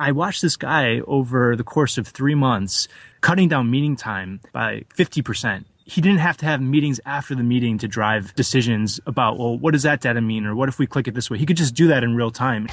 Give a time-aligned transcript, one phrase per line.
[0.00, 2.86] I watched this guy over the course of three months
[3.20, 5.64] cutting down meeting time by 50%.
[5.86, 9.72] He didn't have to have meetings after the meeting to drive decisions about, well, what
[9.72, 10.46] does that data mean?
[10.46, 11.36] Or what if we click it this way?
[11.36, 12.68] He could just do that in real time.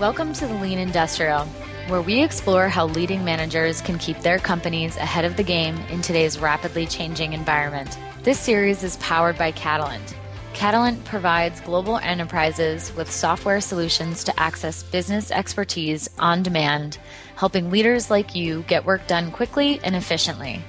[0.00, 1.44] Welcome to the Lean Industrial,
[1.86, 6.02] where we explore how leading managers can keep their companies ahead of the game in
[6.02, 7.96] today's rapidly changing environment.
[8.24, 10.17] This series is powered by Catalant
[10.58, 16.98] Catalant provides global enterprises with software solutions to access business expertise on demand,
[17.36, 20.60] helping leaders like you get work done quickly and efficiently.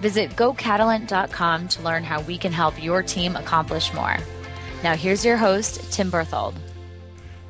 [0.00, 4.16] Visit gocatalant.com to learn how we can help your team accomplish more.
[4.82, 6.54] Now, here's your host, Tim Berthold.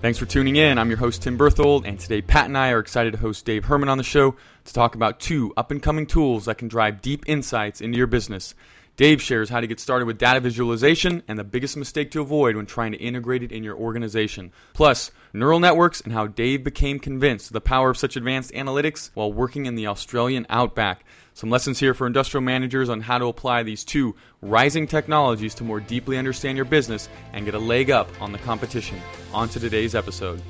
[0.02, 0.78] Thanks for tuning in.
[0.78, 3.66] I'm your host, Tim Berthold, and today Pat and I are excited to host Dave
[3.66, 7.02] Herman on the show to talk about two up and coming tools that can drive
[7.02, 8.56] deep insights into your business.
[8.96, 12.54] Dave shares how to get started with data visualization and the biggest mistake to avoid
[12.54, 14.52] when trying to integrate it in your organization.
[14.72, 19.10] Plus, neural networks and how Dave became convinced of the power of such advanced analytics
[19.14, 21.04] while working in the Australian outback.
[21.32, 25.64] Some lessons here for industrial managers on how to apply these two rising technologies to
[25.64, 29.00] more deeply understand your business and get a leg up on the competition.
[29.32, 30.40] On to today's episode.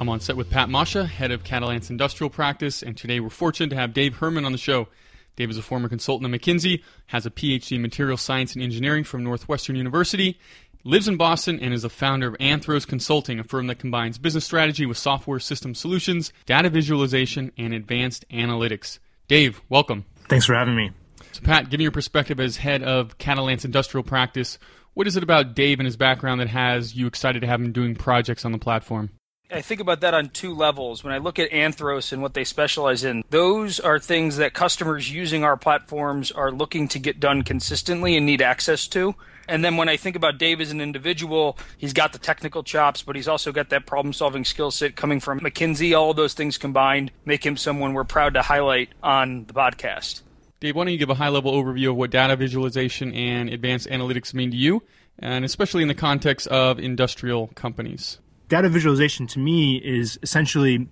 [0.00, 3.68] I'm on set with Pat Masha, head of Catalant's industrial practice, and today we're fortunate
[3.70, 4.88] to have Dave Herman on the show.
[5.36, 9.04] Dave is a former consultant at McKinsey, has a PhD in material science and engineering
[9.04, 10.38] from Northwestern University,
[10.82, 14.44] lives in Boston, and is the founder of Anthros Consulting, a firm that combines business
[14.44, 18.98] strategy with software system solutions, data visualization, and advanced analytics.
[19.28, 20.04] Dave, welcome.
[20.28, 20.90] Thanks for having me.
[21.32, 24.58] So, Pat, give me your perspective as head of Catalant's industrial practice.
[24.94, 27.72] What is it about Dave and his background that has you excited to have him
[27.72, 29.10] doing projects on the platform?
[29.50, 31.04] I think about that on two levels.
[31.04, 35.12] When I look at Anthros and what they specialize in, those are things that customers
[35.12, 39.14] using our platforms are looking to get done consistently and need access to.
[39.48, 43.02] And then when I think about Dave as an individual, he's got the technical chops,
[43.02, 45.96] but he's also got that problem solving skill set coming from McKinsey.
[45.96, 50.22] All those things combined make him someone we're proud to highlight on the podcast.
[50.58, 53.86] Dave, why don't you give a high level overview of what data visualization and advanced
[53.88, 54.82] analytics mean to you,
[55.20, 58.18] and especially in the context of industrial companies?
[58.48, 60.88] Data visualization to me is essentially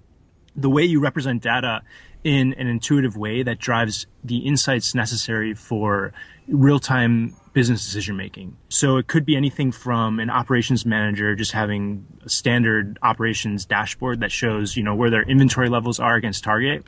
[0.57, 1.83] the way you represent data
[2.23, 6.13] in an intuitive way that drives the insights necessary for
[6.49, 8.57] real-time business decision making.
[8.69, 14.21] So it could be anything from an operations manager just having a standard operations dashboard
[14.21, 16.85] that shows, you know, where their inventory levels are against target.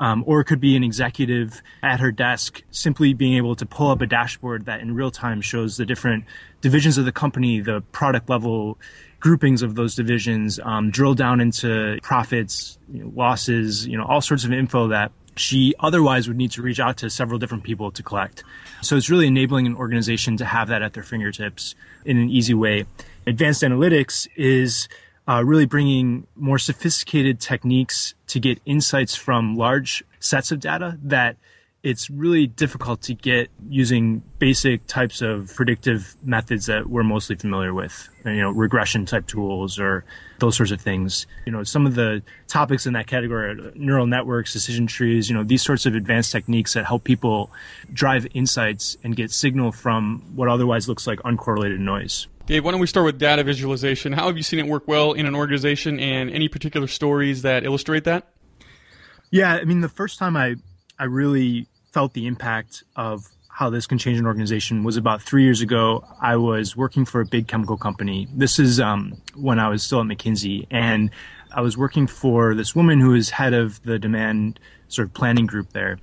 [0.00, 3.90] Um, or it could be an executive at her desk simply being able to pull
[3.90, 6.24] up a dashboard that in real time shows the different
[6.60, 8.78] divisions of the company, the product level
[9.20, 14.20] groupings of those divisions, um, drill down into profits, you know, losses, you know, all
[14.20, 17.90] sorts of info that she otherwise would need to reach out to several different people
[17.92, 18.42] to collect.
[18.82, 21.74] So it's really enabling an organization to have that at their fingertips
[22.04, 22.86] in an easy way.
[23.26, 24.88] Advanced analytics is
[25.28, 31.36] uh, really bringing more sophisticated techniques to get insights from large sets of data that
[31.82, 37.72] it's really difficult to get using basic types of predictive methods that we're mostly familiar
[37.72, 40.04] with, you know, regression type tools or
[40.40, 41.26] those sorts of things.
[41.46, 45.36] You know, some of the topics in that category are neural networks, decision trees, you
[45.36, 47.50] know, these sorts of advanced techniques that help people
[47.92, 52.26] drive insights and get signal from what otherwise looks like uncorrelated noise.
[52.46, 54.12] Dave, why don't we start with data visualization?
[54.12, 57.62] How have you seen it work well in an organization and any particular stories that
[57.64, 58.26] illustrate that?
[59.30, 60.56] Yeah, I mean, the first time I,
[60.98, 65.42] I really felt the impact of how this can change an organization was about three
[65.42, 66.04] years ago.
[66.20, 68.28] I was working for a big chemical company.
[68.32, 71.10] This is um, when I was still at McKinsey, and
[71.52, 75.46] I was working for this woman who was head of the demand sort of planning
[75.46, 75.98] group there.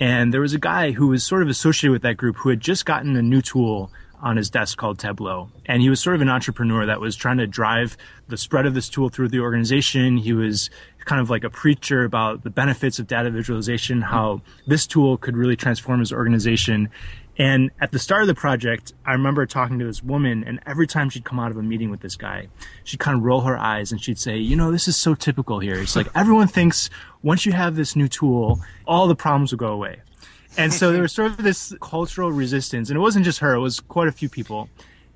[0.00, 2.60] And there was a guy who was sort of associated with that group who had
[2.60, 3.90] just gotten a new tool
[4.24, 5.50] on his desk called Tableau.
[5.66, 7.96] And he was sort of an entrepreneur that was trying to drive
[8.26, 10.16] the spread of this tool through the organization.
[10.16, 10.70] He was
[11.04, 15.36] kind of like a preacher about the benefits of data visualization, how this tool could
[15.36, 16.88] really transform his organization.
[17.36, 20.86] And at the start of the project, I remember talking to this woman, and every
[20.86, 22.48] time she'd come out of a meeting with this guy,
[22.84, 25.58] she'd kind of roll her eyes and she'd say, You know, this is so typical
[25.58, 25.74] here.
[25.74, 26.88] It's like everyone thinks
[27.22, 30.00] once you have this new tool, all the problems will go away.
[30.56, 33.60] And so there was sort of this cultural resistance, and it wasn't just her; it
[33.60, 34.68] was quite a few people.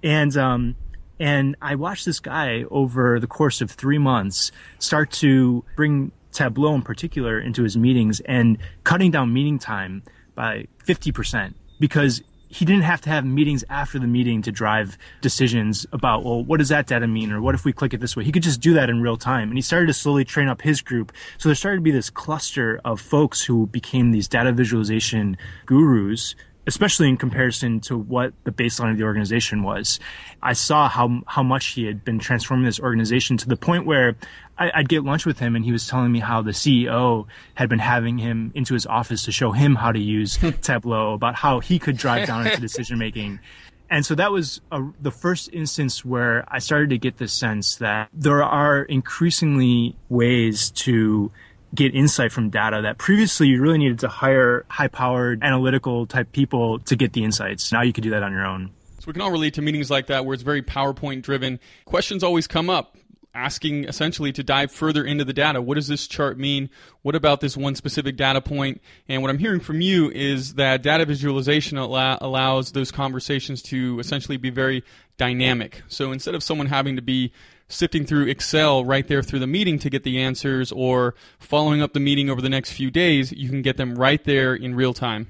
[0.03, 0.75] And um,
[1.21, 6.75] and I watched this guy over the course of three months start to bring Tableau
[6.75, 10.03] in particular into his meetings and cutting down meeting time
[10.35, 14.97] by fifty percent because he didn't have to have meetings after the meeting to drive
[15.21, 17.31] decisions about, well, what does that data mean?
[17.31, 18.25] Or what if we click it this way?
[18.25, 19.49] He could just do that in real time.
[19.49, 21.13] And he started to slowly train up his group.
[21.37, 25.37] So there started to be this cluster of folks who became these data visualization
[25.67, 26.35] gurus
[26.67, 29.99] especially in comparison to what the baseline of the organization was.
[30.43, 34.17] I saw how how much he had been transforming this organization to the point where
[34.59, 37.69] I, would get lunch with him and he was telling me how the CEO had
[37.69, 41.61] been having him into his office to show him how to use Tableau, about how
[41.61, 43.41] he could drive down into decision making.
[43.91, 47.77] And so that was a, the first instance where I started to get the sense
[47.77, 51.33] that there are increasingly ways to
[51.75, 56.33] get insight from data that previously you really needed to hire high powered analytical type
[56.33, 57.73] people to get the insights.
[57.73, 58.71] Now you can do that on your own.
[58.99, 61.61] So we can all relate to meetings like that where it's very PowerPoint driven.
[61.85, 62.97] Questions always come up
[63.39, 65.63] asking essentially to dive further into the data.
[65.63, 66.69] What does this chart mean?
[67.03, 68.83] What about this one specific data point?
[69.09, 74.01] And what I'm hearing from you is that data visualization allow, allows those conversations to
[74.01, 74.83] essentially be very
[75.19, 75.83] dynamic.
[75.89, 77.33] So instead of someone having to be
[77.69, 81.93] sifting through Excel right there through the meeting to get the answers or following up
[81.93, 84.95] the meeting over the next few days, you can get them right there in real
[84.95, 85.29] time.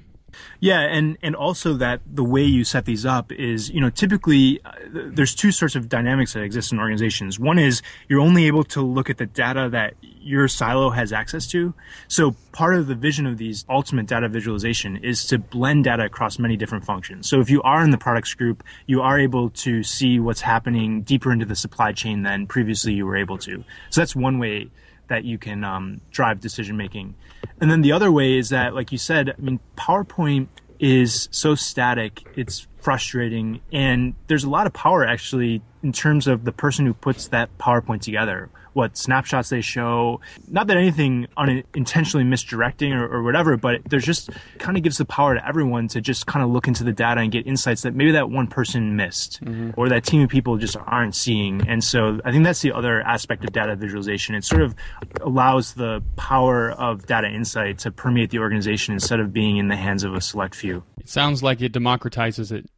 [0.59, 4.59] Yeah, and and also that the way you set these up is, you know, typically
[4.65, 7.39] uh, there's two sorts of dynamics that exist in organizations.
[7.39, 11.47] One is you're only able to look at the data that your silo has access
[11.47, 11.73] to.
[12.07, 16.37] So part of the vision of these ultimate data visualization is to blend data across
[16.37, 17.29] many different functions.
[17.29, 21.01] So if you are in the products group, you are able to see what's happening
[21.01, 23.63] deeper into the supply chain than previously you were able to.
[23.89, 24.69] So that's one way
[25.09, 27.15] that you can um, drive decision making.
[27.59, 30.47] And then the other way is that, like you said, I mean, PowerPoint
[30.79, 36.45] is so static, it's frustrating, and there's a lot of power actually in terms of
[36.45, 40.21] the person who puts that PowerPoint together what snapshots they show.
[40.47, 45.05] Not that anything unintentionally misdirecting or, or whatever, but there's just kind of gives the
[45.05, 47.93] power to everyone to just kind of look into the data and get insights that
[47.93, 49.71] maybe that one person missed mm-hmm.
[49.77, 51.67] or that team of people just aren't seeing.
[51.67, 54.35] And so I think that's the other aspect of data visualization.
[54.35, 54.75] It sort of
[55.21, 59.75] allows the power of data insight to permeate the organization instead of being in the
[59.75, 60.83] hands of a select few.
[60.99, 62.69] It sounds like it democratizes it.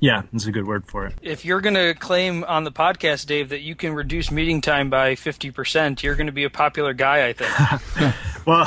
[0.00, 1.14] Yeah, that's a good word for it.
[1.20, 4.88] If you're going to claim on the podcast, Dave, that you can reduce meeting time
[4.88, 8.14] by 50%, you're going to be a popular guy, I think.
[8.46, 8.66] well,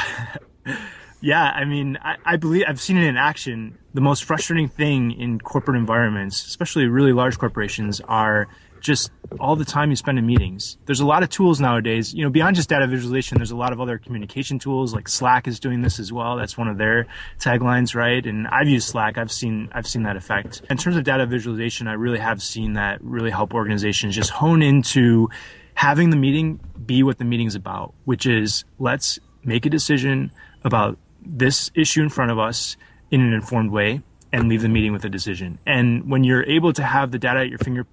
[1.21, 3.79] yeah, I mean, I, I, believe I've seen it in action.
[3.95, 8.47] The most frustrating thing in corporate environments, especially really large corporations, are
[8.83, 10.77] just all the time you spend in meetings.
[10.85, 13.73] There's a lot of tools nowadays, you know, beyond just data visualization, there's a lot
[13.73, 16.35] of other communication tools like Slack is doing this as well.
[16.35, 17.07] That's one of their
[17.39, 18.23] taglines, right?
[18.23, 19.17] And I've used Slack.
[19.17, 20.61] I've seen, I've seen that effect.
[20.69, 24.61] In terms of data visualization, I really have seen that really help organizations just hone
[24.61, 25.29] into
[25.73, 30.31] having the meeting be what the meeting's about, which is let's make a decision
[30.63, 32.77] about this issue in front of us
[33.09, 34.01] in an informed way
[34.33, 35.59] and leave the meeting with a decision.
[35.65, 37.85] And when you're able to have the data at your finger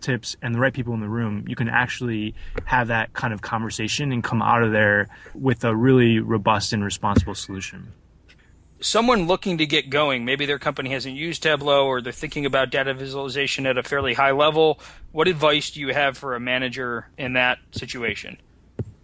[0.00, 2.34] tips and the right people in the room, you can actually
[2.64, 6.84] have that kind of conversation and come out of there with a really robust and
[6.84, 7.92] responsible solution.
[8.80, 12.70] Someone looking to get going, maybe their company hasn't used Tableau or they're thinking about
[12.70, 14.78] data visualization at a fairly high level.
[15.12, 18.36] What advice do you have for a manager in that situation?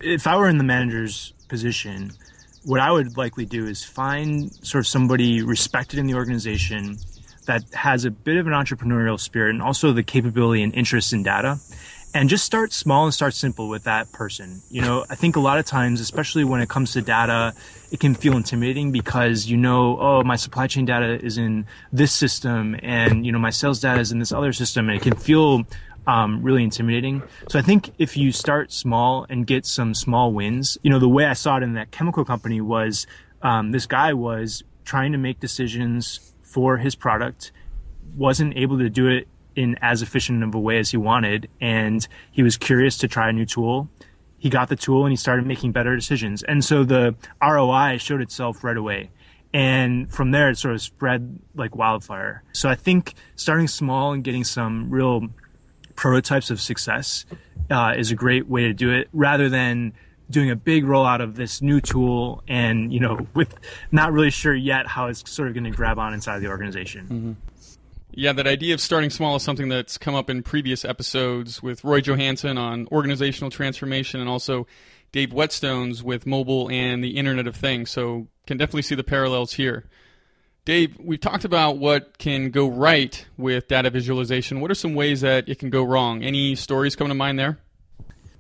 [0.01, 2.13] If I were in the manager's position,
[2.65, 6.99] what I would likely do is find sort of somebody respected in the organization
[7.47, 11.23] that has a bit of an entrepreneurial spirit and also the capability and interest in
[11.23, 11.59] data
[12.15, 14.61] and just start small and start simple with that person.
[14.71, 17.55] You know, I think a lot of times, especially when it comes to data,
[17.91, 22.13] it can feel intimidating because you know, oh, my supply chain data is in this
[22.13, 25.17] system and, you know, my sales data is in this other system and it can
[25.17, 25.65] feel
[26.07, 27.23] um, really intimidating.
[27.49, 31.09] So I think if you start small and get some small wins, you know, the
[31.09, 33.07] way I saw it in that chemical company was
[33.41, 37.51] um, this guy was trying to make decisions for his product,
[38.15, 42.07] wasn't able to do it in as efficient of a way as he wanted, and
[42.31, 43.89] he was curious to try a new tool.
[44.39, 46.43] He got the tool and he started making better decisions.
[46.43, 49.11] And so the ROI showed itself right away.
[49.55, 52.43] And from there, it sort of spread like wildfire.
[52.53, 55.29] So I think starting small and getting some real
[55.95, 57.25] prototypes of success
[57.71, 59.93] uh, is a great way to do it rather than
[60.31, 63.55] doing a big rollout of this new tool and you know with
[63.91, 67.05] not really sure yet how it's sort of going to grab on inside the organization
[67.05, 67.33] mm-hmm.
[68.13, 71.85] yeah that idea of starting small is something that's come up in previous episodes with
[71.85, 74.67] roy johansson on organizational transformation and also
[75.13, 79.53] dave whetstones with mobile and the internet of things so can definitely see the parallels
[79.55, 79.85] here
[80.65, 84.61] Dave, we've talked about what can go right with data visualization.
[84.61, 86.23] What are some ways that it can go wrong?
[86.23, 87.59] Any stories coming to mind there?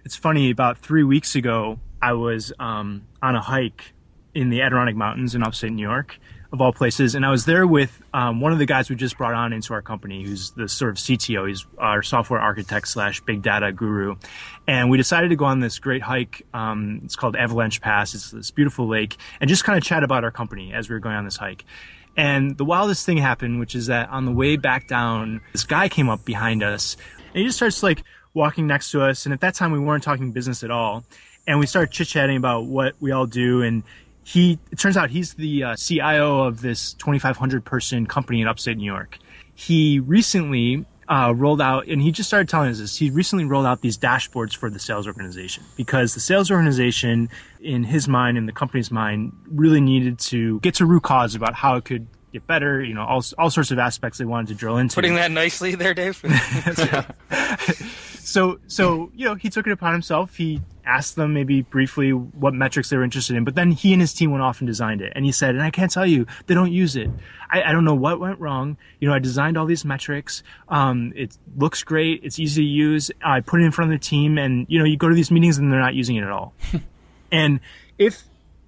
[0.04, 3.94] It's funny, about three weeks ago, I was um, on a hike
[4.34, 6.18] in the Adirondack Mountains in upstate New York,
[6.52, 7.14] of all places.
[7.14, 9.74] And I was there with um, one of the guys we just brought on into
[9.74, 11.46] our company, who's the sort of CTO.
[11.46, 14.16] He's our software architect slash big data guru.
[14.66, 16.44] And we decided to go on this great hike.
[16.52, 18.12] Um, it's called Avalanche Pass.
[18.14, 21.00] It's this beautiful lake, and just kind of chat about our company as we were
[21.00, 21.64] going on this hike.
[22.16, 25.88] And the wildest thing happened, which is that on the way back down, this guy
[25.88, 26.96] came up behind us,
[27.28, 28.02] and he just starts like
[28.34, 29.26] walking next to us.
[29.26, 31.04] And at that time, we weren't talking business at all.
[31.46, 33.62] and we started chit chatting about what we all do.
[33.62, 33.82] And
[34.24, 38.76] he, it turns out he's the uh, CIO of this 2,500 person company in upstate
[38.76, 39.18] New York.
[39.54, 42.96] He recently uh, rolled out, and he just started telling us this.
[42.96, 47.28] He recently rolled out these dashboards for the sales organization because the sales organization,
[47.60, 51.54] in his mind, in the company's mind, really needed to get to root cause about
[51.54, 52.82] how it could get better.
[52.82, 54.94] You know, all all sorts of aspects they wanted to drill into.
[54.94, 56.16] Putting that nicely there, Dave.
[58.18, 60.36] so so you know he took it upon himself.
[60.36, 64.00] He asked them maybe briefly what metrics they were interested in, but then he and
[64.00, 65.12] his team went off and designed it.
[65.14, 67.08] And he said, and I can't tell you, they don't use it.
[67.50, 68.76] I, I don't know what went wrong.
[68.98, 70.42] You know, I designed all these metrics.
[70.68, 72.22] Um, it looks great.
[72.24, 73.10] It's easy to use.
[73.24, 75.30] I put it in front of the team, and you know, you go to these
[75.30, 76.54] meetings and they're not using it at all.
[77.32, 77.60] and
[77.98, 78.24] if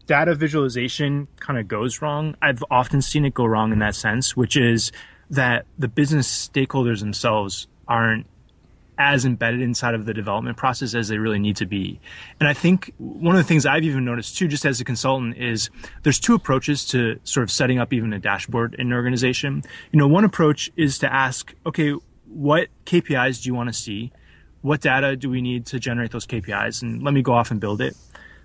[0.06, 4.36] data visualization kind of goes wrong, I've often seen it go wrong in that sense,
[4.36, 4.92] which is
[5.30, 8.26] that the business stakeholders themselves aren't
[8.96, 12.00] as embedded inside of the development process as they really need to be.
[12.38, 15.36] And I think one of the things I've even noticed too, just as a consultant,
[15.36, 15.68] is
[16.02, 19.62] there's two approaches to sort of setting up even a dashboard in an organization.
[19.90, 21.94] You know, one approach is to ask, okay,
[22.26, 24.12] what KPIs do you want to see?
[24.62, 26.82] What data do we need to generate those KPIs?
[26.82, 27.96] And let me go off and build it.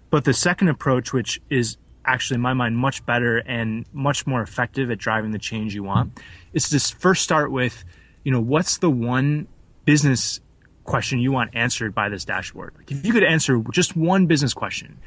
[0.10, 4.42] But the second approach, which is actually in my mind much better and much more
[4.42, 6.20] effective at driving the change you want,
[6.54, 7.84] is to first start with,
[8.24, 9.48] you know, what's the one
[9.86, 10.40] business
[10.90, 12.74] question you want answered by this dashboard.
[12.76, 14.98] Like if you could answer just one business question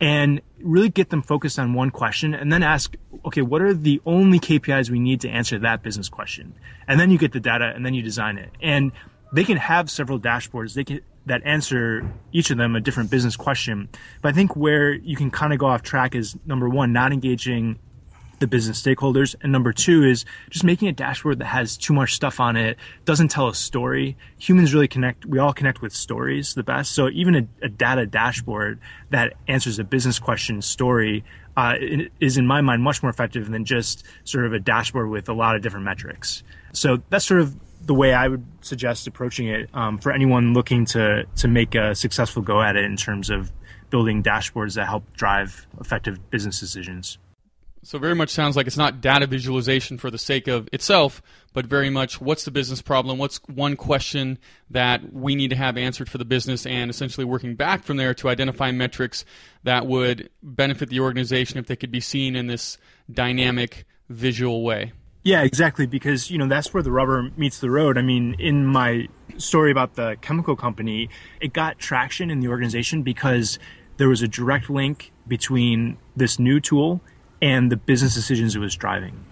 [0.00, 4.00] and really get them focused on one question and then ask, okay, what are the
[4.06, 6.54] only KPIs we need to answer that business question?
[6.88, 8.50] And then you get the data and then you design it.
[8.60, 8.92] And
[9.32, 10.74] they can have several dashboards.
[10.74, 13.88] They can that answer each of them a different business question.
[14.22, 17.12] But I think where you can kind of go off track is number one, not
[17.12, 17.78] engaging
[18.38, 19.34] the business stakeholders.
[19.40, 22.76] And number two is just making a dashboard that has too much stuff on it,
[23.04, 24.16] doesn't tell a story.
[24.38, 26.92] Humans really connect, we all connect with stories the best.
[26.92, 28.78] So even a, a data dashboard
[29.10, 31.24] that answers a business question story
[31.56, 31.74] uh,
[32.20, 35.32] is in my mind much more effective than just sort of a dashboard with a
[35.32, 36.42] lot of different metrics.
[36.72, 37.56] So that's sort of
[37.86, 41.94] the way I would suggest approaching it um, for anyone looking to to make a
[41.94, 43.52] successful go at it in terms of
[43.90, 47.18] building dashboards that help drive effective business decisions.
[47.86, 51.66] So very much sounds like it's not data visualization for the sake of itself, but
[51.66, 53.16] very much what's the business problem?
[53.16, 54.38] What's one question
[54.70, 58.12] that we need to have answered for the business and essentially working back from there
[58.14, 59.24] to identify metrics
[59.62, 62.76] that would benefit the organization if they could be seen in this
[63.08, 64.92] dynamic visual way.
[65.26, 67.98] Yeah, exactly because you know that's where the rubber meets the road.
[67.98, 73.02] I mean, in my story about the chemical company, it got traction in the organization
[73.02, 73.58] because
[73.96, 77.00] there was a direct link between this new tool
[77.42, 79.24] and the business decisions it was driving.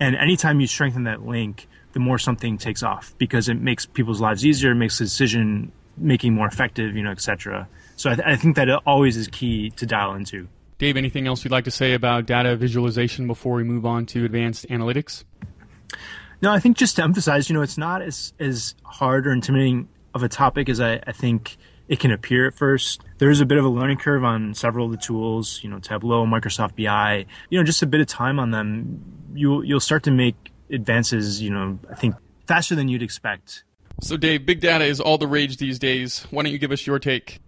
[0.00, 4.22] And anytime you strengthen that link, the more something takes off because it makes people's
[4.22, 7.68] lives easier, makes the decision making more effective, you know, et cetera.
[7.96, 10.48] So I, th- I think that it always is key to dial into.
[10.84, 14.26] Dave, anything else you'd like to say about data visualization before we move on to
[14.26, 15.24] advanced analytics?
[16.42, 19.88] No, I think just to emphasize, you know, it's not as as hard or intimidating
[20.12, 21.56] of a topic as I, I think
[21.88, 23.00] it can appear at first.
[23.16, 25.78] There is a bit of a learning curve on several of the tools, you know,
[25.78, 27.24] Tableau, Microsoft BI.
[27.48, 31.40] You know, just a bit of time on them, you'll you'll start to make advances.
[31.40, 32.14] You know, I think
[32.46, 33.64] faster than you'd expect.
[34.02, 36.26] So, Dave, big data is all the rage these days.
[36.30, 37.40] Why don't you give us your take?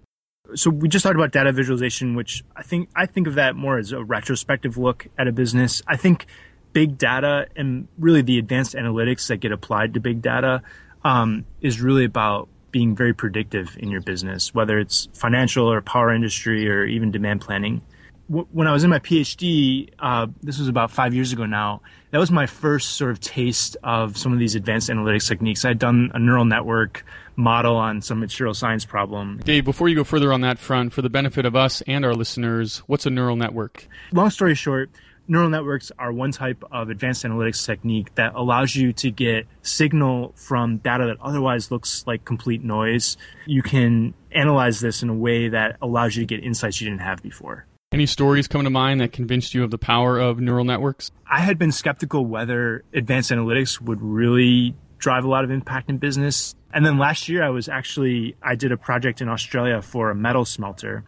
[0.54, 3.78] So we just talked about data visualization, which I think I think of that more
[3.78, 5.82] as a retrospective look at a business.
[5.86, 6.26] I think
[6.72, 10.62] big data and really the advanced analytics that get applied to big data
[11.04, 16.12] um, is really about being very predictive in your business, whether it's financial or power
[16.12, 17.80] industry or even demand planning.
[18.28, 22.18] When I was in my PhD, uh, this was about five years ago now, that
[22.18, 25.64] was my first sort of taste of some of these advanced analytics techniques.
[25.64, 27.04] I'd done a neural network
[27.36, 29.40] model on some material science problem.
[29.44, 32.14] Dave, before you go further on that front, for the benefit of us and our
[32.14, 33.86] listeners, what's a neural network?
[34.12, 34.90] Long story short,
[35.28, 40.32] neural networks are one type of advanced analytics technique that allows you to get signal
[40.36, 43.16] from data that otherwise looks like complete noise.
[43.46, 47.02] You can analyze this in a way that allows you to get insights you didn't
[47.02, 47.66] have before.
[47.92, 51.12] Any stories come to mind that convinced you of the power of neural networks?
[51.30, 54.74] I had been skeptical whether advanced analytics would really
[55.06, 56.56] drive a lot of impact in business.
[56.74, 60.16] And then last year I was actually I did a project in Australia for a
[60.16, 61.04] metal smelter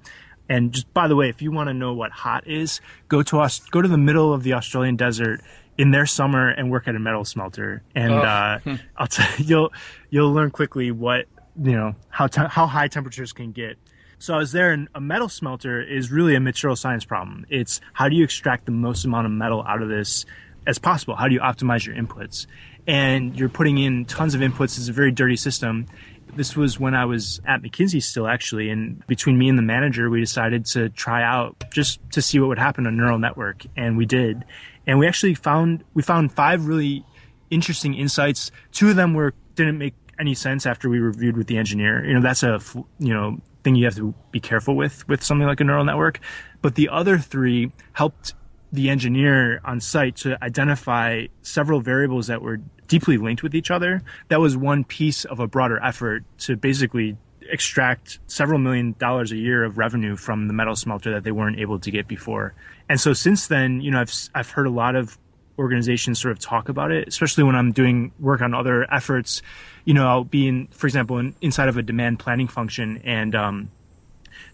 [0.49, 3.41] and just by the way, if you want to know what hot is, go to
[3.41, 5.43] us, go to the middle of the Australian desert
[5.77, 8.19] in their summer and work at a metal smelter, and oh.
[8.19, 8.75] uh, hmm.
[8.97, 9.73] I'll tell you, you'll
[10.11, 11.27] you'll learn quickly what
[11.63, 13.77] you know how te- how high temperatures can get.
[14.21, 17.45] So I was there, and a metal smelter is really a material science problem.
[17.51, 20.25] It's how do you extract the most amount of metal out of this
[20.69, 21.17] as possible?
[21.17, 22.47] How do you optimize your inputs?
[22.87, 24.79] And you're putting in tons of inputs.
[24.79, 25.87] It's a very dirty system,
[26.35, 28.71] This was when I was at McKinsey still, actually.
[28.71, 32.49] And between me and the manager, we decided to try out just to see what
[32.49, 33.65] would happen on neural network.
[33.77, 34.45] And we did.
[34.87, 37.05] And we actually found, we found five really
[37.51, 38.51] interesting insights.
[38.73, 42.05] Two of them were, didn't make any sense after we reviewed with the engineer.
[42.05, 42.61] You know, that's a,
[42.99, 46.21] you know, thing you have to be careful with, with something like a neural network.
[46.63, 48.35] But the other three helped
[48.73, 54.03] the engineer on site to identify several variables that were deeply linked with each other.
[54.29, 57.17] That was one piece of a broader effort to basically
[57.51, 61.59] extract several million dollars a year of revenue from the metal smelter that they weren't
[61.59, 62.55] able to get before.
[62.89, 65.19] And so since then, you know, I've I've heard a lot of
[65.59, 69.43] organizations sort of talk about it, especially when I'm doing work on other efforts.
[69.85, 73.35] You know, I'll be in, for example, in, inside of a demand planning function, and
[73.35, 73.71] um,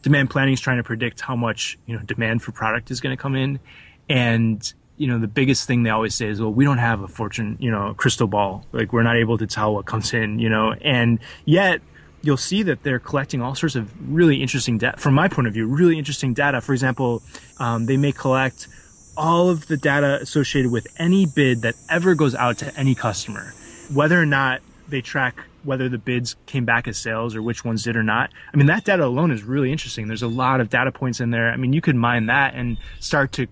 [0.02, 3.16] demand planning is trying to predict how much you know demand for product is going
[3.16, 3.60] to come in,
[4.08, 7.08] and you know the biggest thing they always say is well we don't have a
[7.08, 10.48] fortune you know crystal ball like we're not able to tell what comes in you
[10.48, 11.80] know and yet
[12.22, 15.54] you'll see that they're collecting all sorts of really interesting data from my point of
[15.54, 17.22] view really interesting data for example
[17.58, 18.68] um, they may collect
[19.16, 23.52] all of the data associated with any bid that ever goes out to any customer
[23.92, 27.82] whether or not they track whether the bids came back as sales or which ones
[27.82, 28.30] did or not.
[28.52, 30.08] I mean, that data alone is really interesting.
[30.08, 31.50] There's a lot of data points in there.
[31.50, 33.46] I mean, you could mine that and start to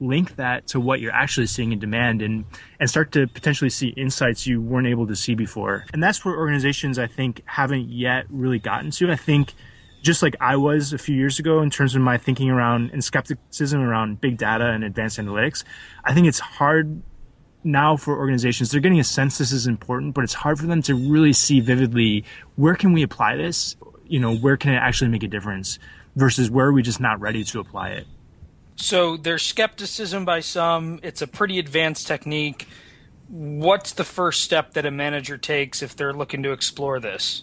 [0.00, 2.44] link that to what you're actually seeing in demand and
[2.78, 5.86] and start to potentially see insights you weren't able to see before.
[5.92, 9.10] And that's where organizations I think haven't yet really gotten to.
[9.10, 9.54] I think
[10.02, 13.02] just like I was a few years ago in terms of my thinking around and
[13.02, 15.64] skepticism around big data and advanced analytics,
[16.04, 17.02] I think it's hard
[17.64, 20.80] now for organizations they're getting a sense this is important but it's hard for them
[20.80, 22.24] to really see vividly
[22.54, 23.76] where can we apply this
[24.06, 25.78] you know where can it actually make a difference
[26.14, 28.06] versus where are we just not ready to apply it
[28.78, 31.00] so there's skepticism by some.
[31.02, 32.68] It's a pretty advanced technique.
[33.28, 37.42] What's the first step that a manager takes if they're looking to explore this?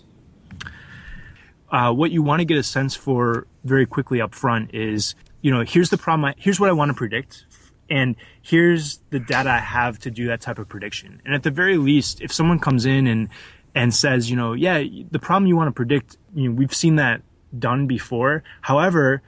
[1.70, 5.52] Uh, what you want to get a sense for very quickly up front is, you
[5.52, 6.26] know, here's the problem.
[6.26, 7.46] I, here's what I want to predict,
[7.90, 11.22] and here's the data I have to do that type of prediction.
[11.26, 13.30] And at the very least, if someone comes in and
[13.76, 16.96] and says, you know, yeah, the problem you want to predict, you know, we've seen
[16.96, 17.24] that
[17.60, 18.42] done before.
[18.62, 19.22] However,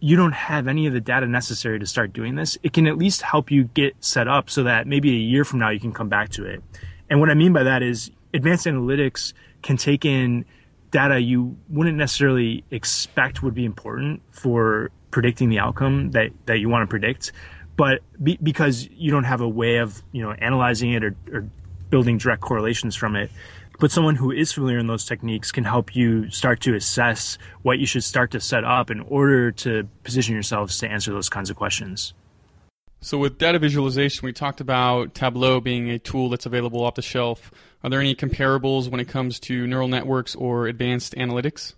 [0.00, 2.96] you don't have any of the data necessary to start doing this, it can at
[2.96, 5.92] least help you get set up so that maybe a year from now you can
[5.92, 6.62] come back to it.
[7.10, 9.32] And what I mean by that is advanced analytics
[9.62, 10.44] can take in
[10.90, 16.68] data you wouldn't necessarily expect would be important for predicting the outcome that, that you
[16.68, 17.32] want to predict.
[17.76, 21.48] But be, because you don't have a way of, you know, analyzing it or, or
[21.90, 23.30] building direct correlations from it,
[23.78, 27.78] but someone who is familiar in those techniques can help you start to assess what
[27.78, 31.48] you should start to set up in order to position yourselves to answer those kinds
[31.48, 32.12] of questions.
[33.00, 37.02] So, with data visualization, we talked about Tableau being a tool that's available off the
[37.02, 37.52] shelf.
[37.84, 41.74] Are there any comparables when it comes to neural networks or advanced analytics?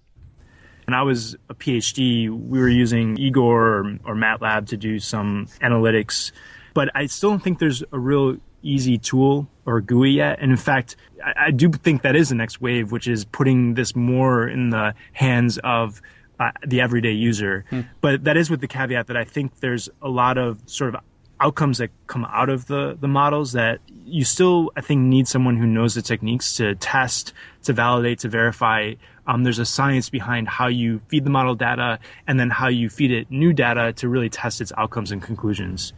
[0.86, 5.46] When I was a PhD, we were using Igor or, or MATLAB to do some
[5.60, 6.32] analytics,
[6.72, 10.38] but I still don't think there's a real easy tool or GUI yet.
[10.40, 13.74] And in fact, I, I, do think that is the next wave, which is putting
[13.74, 16.02] this more in the hands of
[16.38, 17.64] uh, the everyday user.
[17.70, 17.82] Hmm.
[18.00, 21.00] But that is with the caveat that I think there's a lot of sort of
[21.40, 25.56] outcomes that come out of the, the models that you still, I think, need someone
[25.56, 27.32] who knows the techniques to test,
[27.64, 28.94] to validate, to verify.
[29.26, 32.88] Um, there's a science behind how you feed the model data and then how you
[32.90, 35.92] feed it new data to really test its outcomes and conclusions.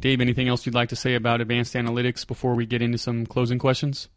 [0.00, 3.26] Dave, anything else you'd like to say about advanced analytics before we get into some
[3.26, 4.08] closing questions?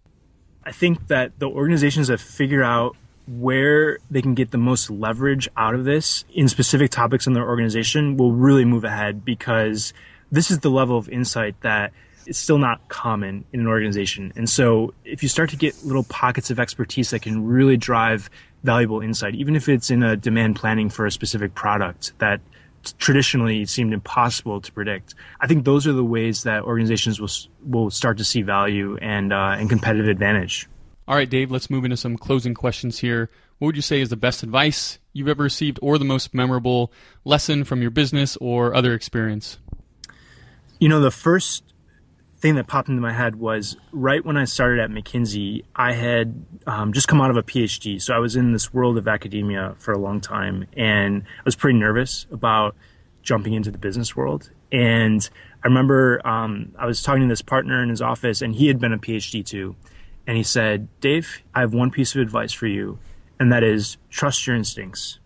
[0.63, 2.95] I think that the organizations that figure out
[3.27, 7.47] where they can get the most leverage out of this in specific topics in their
[7.47, 9.93] organization will really move ahead because
[10.31, 11.93] this is the level of insight that
[12.27, 14.31] is still not common in an organization.
[14.35, 18.29] And so if you start to get little pockets of expertise that can really drive
[18.63, 22.39] valuable insight, even if it's in a demand planning for a specific product that
[22.97, 25.15] traditionally seemed impossible to predict.
[25.39, 27.29] I think those are the ways that organizations will
[27.63, 30.67] will start to see value and uh, and competitive advantage.
[31.07, 31.51] All right, Dave.
[31.51, 33.29] Let's move into some closing questions here.
[33.59, 36.91] What would you say is the best advice you've ever received, or the most memorable
[37.25, 39.59] lesson from your business or other experience?
[40.79, 41.70] You know, the first
[42.41, 46.43] thing that popped into my head was right when I started at McKinsey, I had
[46.65, 48.01] um, just come out of a PhD.
[48.01, 51.55] So I was in this world of academia for a long time and I was
[51.55, 52.75] pretty nervous about
[53.21, 54.49] jumping into the business world.
[54.71, 55.29] And
[55.63, 58.79] I remember um, I was talking to this partner in his office and he had
[58.79, 59.75] been a PhD too.
[60.25, 62.99] And he said, Dave, I have one piece of advice for you,
[63.39, 65.17] and that is trust your instincts.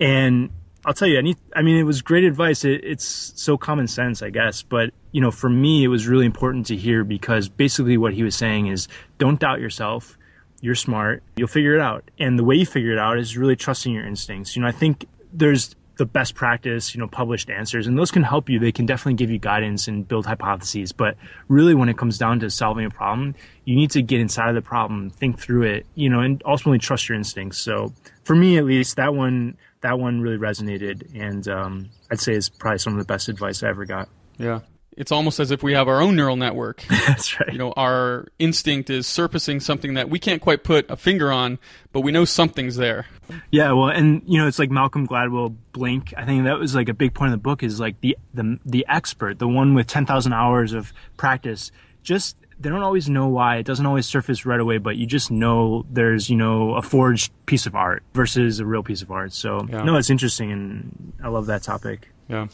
[0.00, 0.50] And
[0.86, 2.64] I'll tell you, any, I mean, it was great advice.
[2.64, 4.62] It, it's so common sense, I guess.
[4.62, 8.22] But, you know, for me, it was really important to hear because basically what he
[8.22, 8.86] was saying is
[9.18, 10.18] don't doubt yourself.
[10.64, 12.10] you're smart, you'll figure it out.
[12.18, 14.56] And the way you figure it out is really trusting your instincts.
[14.56, 18.22] You know, I think there's the best practice, you know, published answers, and those can
[18.22, 18.58] help you.
[18.58, 20.92] They can definitely give you guidance and build hypotheses.
[20.92, 21.16] But
[21.48, 24.54] really, when it comes down to solving a problem, you need to get inside of
[24.54, 27.58] the problem, think through it, you know, and ultimately trust your instincts.
[27.58, 27.92] So
[28.24, 32.48] for me, at least, that one that one really resonated, and um, I'd say is
[32.48, 34.08] probably some of the best advice I ever got.
[34.38, 34.60] Yeah
[34.96, 36.84] it's almost as if we have our own neural network.
[37.06, 37.52] That's right.
[37.52, 41.58] You know, our instinct is surfacing something that we can't quite put a finger on,
[41.92, 43.06] but we know something's there.
[43.50, 46.12] Yeah, well, and you know, it's like Malcolm Gladwell Blink.
[46.16, 48.58] I think that was like a big point of the book is like the the
[48.64, 53.56] the expert, the one with 10,000 hours of practice, just they don't always know why.
[53.56, 57.32] It doesn't always surface right away, but you just know there's, you know, a forged
[57.46, 59.32] piece of art versus a real piece of art.
[59.32, 59.82] So, yeah.
[59.82, 62.08] no, it's interesting and I love that topic.
[62.28, 62.46] Yeah.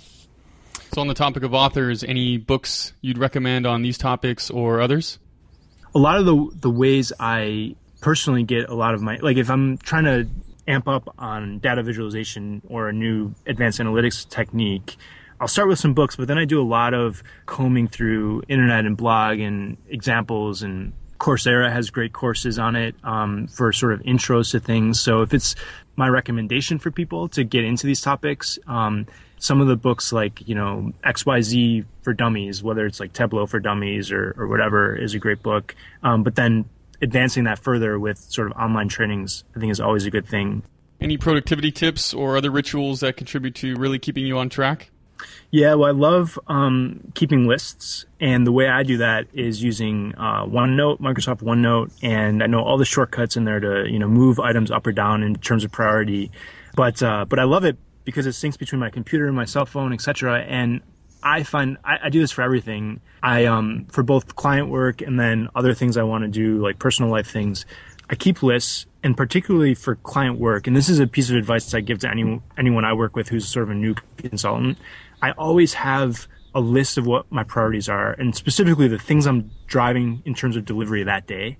[0.92, 5.20] So, on the topic of authors, any books you'd recommend on these topics or others?
[5.94, 9.50] A lot of the the ways I personally get a lot of my like if
[9.50, 10.29] I'm trying to
[10.66, 14.96] amp up on data visualization or a new advanced analytics technique,
[15.40, 18.85] I'll start with some books, but then I do a lot of combing through internet
[18.85, 24.00] and blog and examples and Coursera has great courses on it um, for sort of
[24.00, 24.98] intros to things.
[24.98, 25.55] So if it's
[25.94, 29.07] my recommendation for people to get into these topics, um,
[29.40, 33.59] some of the books like you know xyz for dummies whether it's like tableau for
[33.59, 35.74] dummies or, or whatever is a great book.
[36.03, 36.66] Um, but then
[37.03, 40.62] advancing that further with sort of online trainings i think is always a good thing.
[41.00, 44.90] Any productivity tips or other rituals that contribute to really keeping you on track?
[45.50, 48.05] Yeah well i love um, keeping lists.
[48.20, 51.92] And the way i do that is using uh, onenote microsoft onenote.
[52.03, 54.92] And i know all the shortcuts in there to you know move items up or
[54.92, 56.31] down in terms of priority.
[56.76, 59.66] But uh, but i love it because it syncs between my computer and my cell
[59.66, 60.40] phone, etc.
[60.42, 60.80] And
[61.22, 63.00] I find I, I, do this for everything.
[63.22, 66.78] I um for both client work and then other things I want to do, like
[66.78, 67.66] personal life things.
[68.08, 70.66] I keep lists, and particularly for client work.
[70.66, 73.14] And this is a piece of advice that I give to any anyone I work
[73.14, 74.78] with who's sort of a new consultant.
[75.22, 79.50] I always have a list of what my priorities are, and specifically the things I'm
[79.66, 81.58] driving in terms of delivery that day.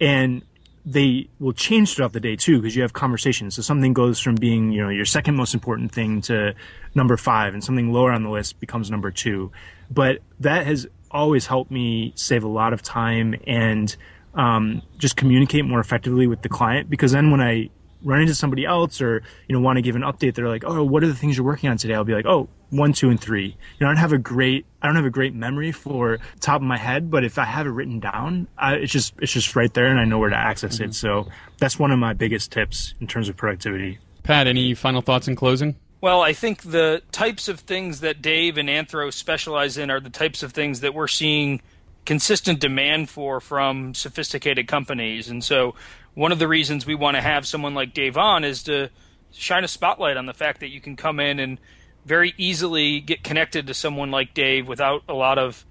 [0.00, 0.42] And
[0.84, 3.54] they will change throughout the day too because you have conversations.
[3.54, 6.54] So something goes from being, you know, your second most important thing to
[6.94, 9.52] number five, and something lower on the list becomes number two.
[9.90, 13.94] But that has always helped me save a lot of time and
[14.34, 17.70] um, just communicate more effectively with the client because then when I
[18.02, 20.82] run into somebody else or you know want to give an update they're like oh
[20.82, 23.20] what are the things you're working on today i'll be like oh one two and
[23.20, 26.18] three you know i don't have a great i don't have a great memory for
[26.40, 29.32] top of my head but if i have it written down I, it's just it's
[29.32, 30.90] just right there and i know where to access mm-hmm.
[30.90, 31.28] it so
[31.58, 35.36] that's one of my biggest tips in terms of productivity pat any final thoughts in
[35.36, 40.00] closing well, I think the types of things that Dave and Anthro specialize in are
[40.00, 41.60] the types of things that we're seeing
[42.06, 45.28] consistent demand for from sophisticated companies.
[45.28, 45.74] And so
[46.14, 48.90] one of the reasons we want to have someone like Dave on is to
[49.32, 51.58] shine a spotlight on the fact that you can come in and
[52.04, 55.64] very easily get connected to someone like Dave without a lot of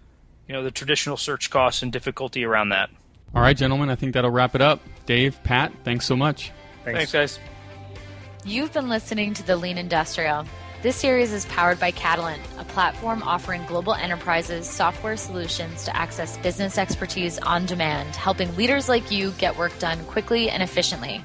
[0.47, 2.89] you know the traditional search costs and difficulty around that.
[3.35, 4.81] All right, gentlemen, I think that'll wrap it up.
[5.05, 6.51] Dave, Pat, thanks so much.
[6.83, 7.39] Thanks, thanks guys.
[8.45, 10.45] You've been listening to The Lean Industrial.
[10.81, 16.37] This series is powered by Catalant, a platform offering global enterprises software solutions to access
[16.37, 21.21] business expertise on demand, helping leaders like you get work done quickly and efficiently.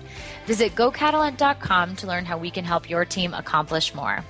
[0.46, 4.24] Visit gocatalant.com to learn how we can help your team accomplish more.